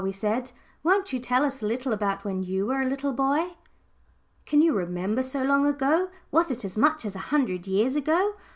we 0.03 0.11
said. 0.11 0.51
"Won't 0.81 1.13
you 1.13 1.19
tell 1.19 1.43
us 1.45 1.61
a 1.61 1.67
little 1.67 1.93
about 1.93 2.23
when 2.25 2.41
you 2.41 2.65
were 2.65 2.81
a 2.81 2.89
little 2.89 3.13
boy?" 3.13 3.53
"Can 4.47 4.59
you 4.63 4.73
remember 4.73 5.21
so 5.21 5.43
long 5.43 5.63
ago? 5.67 6.09
Was 6.31 6.49
it 6.49 6.65
as 6.65 6.75
much 6.75 7.05
as 7.05 7.15
a 7.15 7.19
hundred 7.29 7.67
years 7.67 7.95
ago?" 7.95 8.33